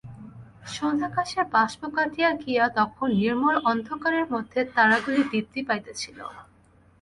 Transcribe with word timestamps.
সন্ধ্যাকাশের 0.67 1.45
বাষ্প 1.53 1.81
কাটিয়া 1.95 2.29
গিয়া 2.41 2.65
তখন 2.79 3.07
নির্মল 3.15 3.55
অন্ধকারের 3.71 4.25
মধ্যে 4.33 4.59
তারাগুলি 4.75 5.21
দীপ্তি 5.31 5.61
পাইতেছিল। 5.67 6.17